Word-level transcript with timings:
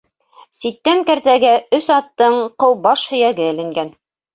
Ситән 0.59 1.01
кәртәгә 1.11 1.53
өс 1.81 1.91
аттың 1.99 2.41
ҡыу 2.59 2.77
баш 2.91 3.09
һөйәге 3.15 3.51
эленгән. 3.55 3.99